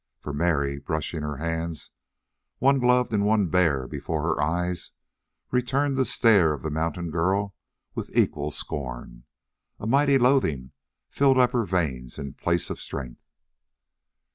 For 0.19 0.33
Mary, 0.33 0.79
brushing 0.79 1.21
her 1.21 1.37
hands, 1.37 1.91
one 2.57 2.79
gloved 2.79 3.13
and 3.13 3.23
one 3.23 3.49
bare, 3.49 3.87
before 3.87 4.23
her 4.23 4.41
eyes, 4.41 4.93
returned 5.51 5.95
the 5.95 6.05
stare 6.05 6.53
of 6.53 6.63
the 6.63 6.71
mountain 6.71 7.11
girl 7.11 7.53
with 7.93 8.09
equal 8.17 8.49
scorn. 8.49 9.25
A 9.79 9.85
mighty 9.85 10.17
loathing 10.17 10.71
filled 11.07 11.37
up 11.37 11.51
her 11.51 11.65
veins 11.65 12.17
in 12.17 12.33
place 12.33 12.71
of 12.71 12.81
strength. 12.81 13.27